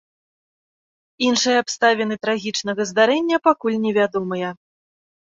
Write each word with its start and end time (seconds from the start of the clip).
Іншыя 1.25 1.57
абставіны 1.63 2.15
трагічнага 2.23 2.81
здарэння 2.91 3.37
пакуль 3.49 3.77
невядомыя. 3.85 4.49